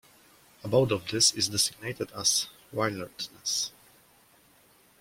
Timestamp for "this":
1.09-1.31